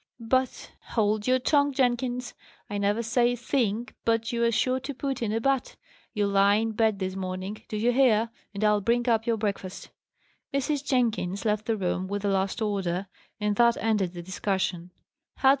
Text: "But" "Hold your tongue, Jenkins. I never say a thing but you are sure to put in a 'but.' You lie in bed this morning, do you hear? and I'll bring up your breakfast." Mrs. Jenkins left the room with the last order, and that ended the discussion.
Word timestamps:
"But" 0.27 0.71
"Hold 0.93 1.27
your 1.27 1.37
tongue, 1.37 1.71
Jenkins. 1.73 2.33
I 2.67 2.79
never 2.79 3.03
say 3.03 3.33
a 3.33 3.37
thing 3.37 3.87
but 4.03 4.31
you 4.31 4.43
are 4.43 4.51
sure 4.51 4.79
to 4.79 4.95
put 4.95 5.21
in 5.21 5.31
a 5.31 5.39
'but.' 5.39 5.75
You 6.15 6.25
lie 6.25 6.55
in 6.55 6.71
bed 6.71 6.97
this 6.97 7.15
morning, 7.15 7.61
do 7.69 7.77
you 7.77 7.91
hear? 7.91 8.31
and 8.51 8.63
I'll 8.63 8.81
bring 8.81 9.07
up 9.07 9.27
your 9.27 9.37
breakfast." 9.37 9.91
Mrs. 10.51 10.83
Jenkins 10.83 11.45
left 11.45 11.67
the 11.67 11.77
room 11.77 12.07
with 12.07 12.23
the 12.23 12.29
last 12.29 12.63
order, 12.63 13.05
and 13.39 13.55
that 13.57 13.77
ended 13.77 14.13
the 14.13 14.23
discussion. 14.23 14.89